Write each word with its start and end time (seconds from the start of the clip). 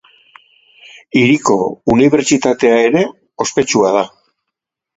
Hiriko 1.19 1.57
unibertsitatea 1.97 2.81
ere 2.89 3.07
ospetsua 3.49 3.95
da. 4.01 4.05